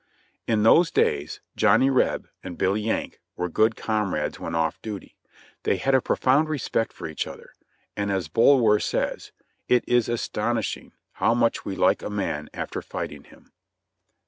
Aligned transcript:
In 0.47 0.63
those 0.63 0.89
days 0.89 1.41
"Johnny 1.55 1.91
Reb" 1.91 2.27
and 2.41 2.57
"Billy 2.57 2.81
Yank" 2.81 3.21
were 3.35 3.49
good 3.49 3.75
com 3.75 4.15
rades 4.15 4.39
when 4.39 4.55
off 4.55 4.81
duty. 4.81 5.15
They 5.61 5.77
had 5.77 5.93
a 5.93 6.01
profound 6.01 6.49
respect 6.49 6.91
for 6.91 7.05
each 7.05 7.27
other, 7.27 7.53
and, 7.95 8.11
as 8.11 8.27
Bulwer 8.27 8.79
says, 8.79 9.31
"It 9.67 9.83
is 9.87 10.09
astonishing 10.09 10.93
how 11.11 11.35
much 11.35 11.65
we 11.65 11.75
like 11.75 12.01
a 12.01 12.09
man 12.09 12.49
after 12.51 12.81
fighting 12.81 13.25
him." 13.25 13.51